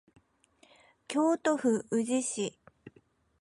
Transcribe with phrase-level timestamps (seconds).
[1.07, 2.57] 京都府宇治市